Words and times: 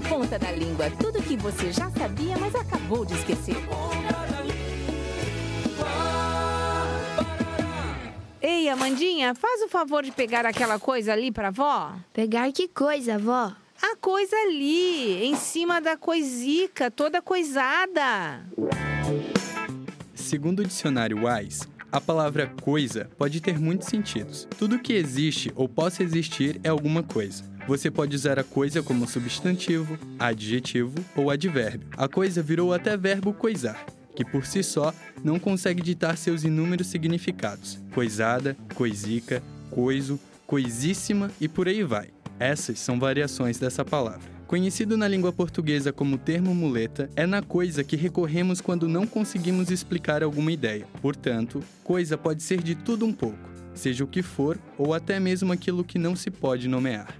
ponta 0.00 0.38
da 0.38 0.50
língua, 0.50 0.90
tudo 0.90 1.22
que 1.22 1.36
você 1.36 1.72
já 1.72 1.90
sabia, 1.90 2.36
mas 2.38 2.54
acabou 2.54 3.04
de 3.04 3.14
esquecer. 3.14 3.56
Ei, 8.40 8.68
Amandinha, 8.68 9.34
faz 9.34 9.62
o 9.62 9.68
favor 9.68 10.02
de 10.02 10.10
pegar 10.10 10.44
aquela 10.44 10.78
coisa 10.78 11.12
ali 11.12 11.30
pra 11.30 11.50
vó. 11.50 11.92
Pegar 12.12 12.50
que 12.52 12.66
coisa, 12.66 13.18
vó? 13.18 13.52
A 13.80 13.96
coisa 13.96 14.36
ali, 14.36 15.24
em 15.24 15.36
cima 15.36 15.80
da 15.80 15.96
coisica, 15.96 16.90
toda 16.90 17.20
coisada. 17.20 18.44
Segundo 20.14 20.60
o 20.60 20.64
dicionário 20.64 21.26
Wise, 21.26 21.66
a 21.92 22.00
palavra 22.00 22.50
coisa 22.62 23.10
pode 23.18 23.38
ter 23.40 23.58
muitos 23.58 23.88
sentidos. 23.88 24.48
Tudo 24.58 24.78
que 24.78 24.94
existe 24.94 25.52
ou 25.54 25.68
possa 25.68 26.02
existir 26.02 26.58
é 26.64 26.70
alguma 26.70 27.02
coisa. 27.02 27.44
Você 27.68 27.90
pode 27.90 28.16
usar 28.16 28.38
a 28.38 28.44
coisa 28.44 28.82
como 28.82 29.06
substantivo, 29.06 29.98
adjetivo 30.18 30.94
ou 31.14 31.30
advérbio. 31.30 31.86
A 31.96 32.08
coisa 32.08 32.42
virou 32.42 32.72
até 32.72 32.96
verbo 32.96 33.34
coisar, 33.34 33.84
que 34.16 34.24
por 34.24 34.46
si 34.46 34.62
só 34.62 34.92
não 35.22 35.38
consegue 35.38 35.82
ditar 35.82 36.16
seus 36.16 36.44
inúmeros 36.44 36.86
significados: 36.86 37.78
coisada, 37.94 38.56
coisica, 38.74 39.42
coiso, 39.70 40.18
coisíssima 40.46 41.30
e 41.38 41.46
por 41.46 41.68
aí 41.68 41.84
vai. 41.84 42.08
Essas 42.40 42.78
são 42.80 42.98
variações 42.98 43.58
dessa 43.58 43.84
palavra. 43.84 44.41
Conhecido 44.52 44.98
na 44.98 45.08
língua 45.08 45.32
portuguesa 45.32 45.94
como 45.94 46.18
termo 46.18 46.54
muleta, 46.54 47.08
é 47.16 47.26
na 47.26 47.40
coisa 47.40 47.82
que 47.82 47.96
recorremos 47.96 48.60
quando 48.60 48.86
não 48.86 49.06
conseguimos 49.06 49.70
explicar 49.70 50.22
alguma 50.22 50.52
ideia. 50.52 50.86
Portanto, 51.00 51.64
coisa 51.82 52.18
pode 52.18 52.42
ser 52.42 52.62
de 52.62 52.74
tudo 52.74 53.06
um 53.06 53.14
pouco, 53.14 53.48
seja 53.72 54.04
o 54.04 54.06
que 54.06 54.20
for 54.20 54.58
ou 54.76 54.92
até 54.92 55.18
mesmo 55.18 55.54
aquilo 55.54 55.82
que 55.82 55.98
não 55.98 56.14
se 56.14 56.30
pode 56.30 56.68
nomear. 56.68 57.18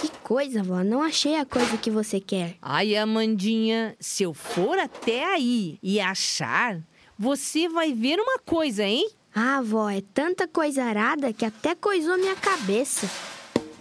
Que 0.00 0.08
coisa, 0.22 0.62
vó? 0.62 0.82
Não 0.82 1.02
achei 1.02 1.36
a 1.36 1.44
coisa 1.44 1.76
que 1.76 1.90
você 1.90 2.18
quer. 2.18 2.54
Ai, 2.62 2.96
Amandinha, 2.96 3.94
se 4.00 4.22
eu 4.22 4.32
for 4.32 4.78
até 4.78 5.26
aí 5.34 5.78
e 5.82 6.00
achar, 6.00 6.80
você 7.18 7.68
vai 7.68 7.92
ver 7.92 8.18
uma 8.18 8.38
coisa, 8.38 8.84
hein? 8.84 9.06
Ah, 9.34 9.60
vó, 9.60 9.90
é 9.90 10.00
tanta 10.14 10.48
coisa 10.48 10.82
arada 10.82 11.30
que 11.30 11.44
até 11.44 11.74
coisou 11.74 12.16
minha 12.16 12.36
cabeça. 12.36 13.06